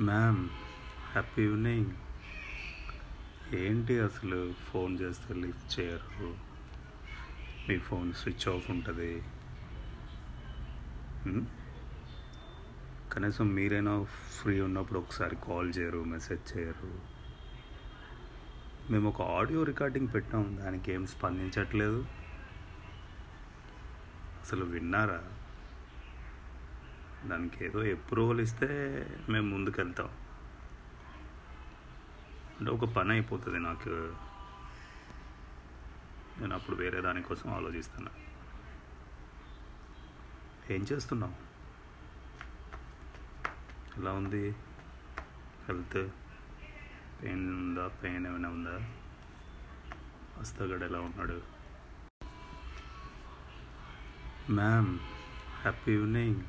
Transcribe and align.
Ma'am 0.00 0.48
happy 1.12 1.42
evening 1.42 1.86
ఏంటి 3.54 4.00
అసలు 4.00 4.52
phone 4.52 5.00
చేస్తే 5.00 5.34
లిఫ్ట్ 5.34 5.80
చేయరు? 5.80 6.36
మీ 7.68 7.78
ఫోన్ 7.78 8.12
స్విచ్ 8.12 8.48
ఆఫ్ 8.48 8.70
ఉంటుంది. 8.70 9.22
Hmm? 11.28 11.44
కనీసం 13.12 13.48
మీరైనా 13.48 14.06
ఫ్రీ 14.42 14.60
ఉన్నప్పుడు 14.60 14.98
ఒకసారి 14.98 15.36
కాల్ 15.36 15.72
చేయరు 15.78 16.04
మెసేజ్ 16.04 16.58
చేయరు. 16.58 16.98
మేము 18.92 19.08
ఒక 19.08 19.22
ఆడియో 19.22 19.62
రికార్డింగ్ 19.62 20.08
పెట్టాం 20.14 20.58
దానికి 20.60 20.92
ఏం 20.92 21.06
స్పందించట్లేదు. 21.06 22.06
అసలు 24.42 24.64
విన్నారా? 24.64 25.22
దానికి 27.24 27.64
ఏదో 27.64 27.80
అప్రూవల్ 27.80 28.40
ఇస్తే 28.40 28.68
మేము 29.28 29.48
ముందుకెళ్తాం. 29.48 30.08
అంటే 32.60 32.70
ఒక 32.70 32.84
పని 32.84 33.10
అయిపోతుంది 33.10 33.58
నాకు. 33.60 33.88
నేను 36.40 36.54
అప్పుడు 36.54 36.76
వేరే 36.76 37.00
దానికోసం 37.00 37.54
ఆలోచిస్తున్నా. 37.54 38.10
ఏం 40.70 40.86
చేస్తున్నావు? 40.92 41.32
ఎలా 44.00 44.12
ఉంది? 44.12 44.50
హెల్త్? 45.68 46.10
పెయిన్ 47.22 47.50
ఉందా? 47.50 47.88
పెయిన్ 47.88 48.26
ఏమైనా 48.26 48.48
ఉందా? 48.48 48.92
వస్తగడు 50.38 50.84
ఎలా 50.84 51.00
ఉన్నాడు? 51.00 51.42
Ma'am 54.52 54.98
happy 55.60 55.92
evening. 55.92 56.40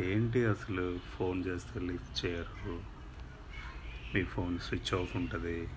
ఏంటి 0.00 0.44
అసలు 0.44 0.98
ఫోన్ 0.98 1.44
చేస్తే 1.44 1.80
లిఫ్ట్ 1.80 2.26
చేయరు? 2.26 2.82
మీ 4.14 4.24
ఫోన్ 4.24 4.58
స్విచ్ 4.58 4.94
ఆఫ్ 4.94 5.16
ఉంటుంది. 5.16 5.68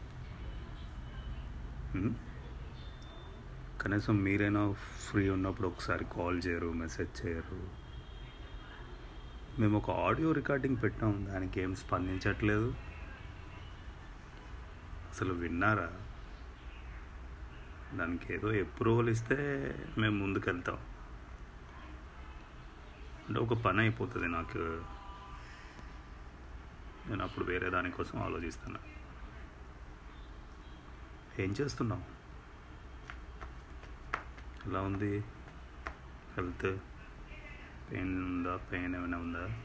కనీసం 3.82 4.18
మీరైనా 4.18 4.72
ఫ్రీ 5.10 5.30
ఉన్నప్పుడు 5.30 5.68
ఒకసారి 5.68 6.06
కాల్ 6.06 6.42
చేయరు 6.48 6.72
మెసేజ్ 6.72 7.26
చేయరు. 7.26 7.70
మేము 9.62 9.78
ఒక 9.78 9.92
ఆడియో 9.92 10.32
రికార్డింగ్ 10.32 10.78
పెట్టాం 10.84 11.26
దానికి 11.30 11.62
ఏం 11.62 11.76
స్పందించట్లేదు. 11.76 12.76
అసలు 15.10 15.34
విన్నారా? 15.34 15.92
దానికి 17.94 18.34
ఏదో 18.34 18.54
అప్రూవల్ 18.54 19.10
ఇస్తే 19.10 19.40
మేము 19.98 20.18
ముందుకెళ్తాం. 20.24 20.78
అంటే 23.32 23.42
ఒక 23.42 23.54
పని 23.54 23.80
అయిపోతుంది 23.80 24.28
నాకు. 24.28 24.58
నేను 27.10 27.24
అప్పుడు 27.24 27.46
వేరే 27.46 27.70
దానికోసం 27.70 28.22
ఆలోచిస్తున్నా. 28.22 28.80
ఏం 31.40 31.52
చేస్తున్నావు? 31.52 32.02
ఎలా 34.70 34.82
ఉంది? 34.82 35.20
హెల్త్? 36.38 36.80
పెయిన్ 37.92 38.24
ఉందా? 38.24 38.58
పెయిన్ 38.58 38.96
ఏమైనా 38.96 39.18
ఉందా? 39.18 39.62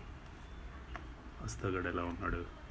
వస్తగడు 1.42 1.88
ఎలా 1.88 2.04
ఉన్నాడు? 2.04 2.65